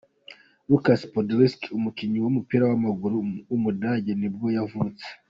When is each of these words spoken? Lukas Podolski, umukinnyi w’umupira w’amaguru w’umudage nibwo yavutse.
Lukas 0.69 1.01
Podolski, 1.13 1.67
umukinnyi 1.77 2.19
w’umupira 2.21 2.63
w’amaguru 2.67 3.15
w’umudage 3.49 4.11
nibwo 4.19 4.47
yavutse. 4.57 5.05